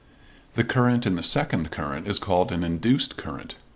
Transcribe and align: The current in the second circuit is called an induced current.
The 0.55 0.63
current 0.63 1.05
in 1.05 1.13
the 1.13 1.21
second 1.21 1.69
circuit 1.75 2.07
is 2.07 2.17
called 2.17 2.51
an 2.51 2.63
induced 2.63 3.17
current. 3.17 3.53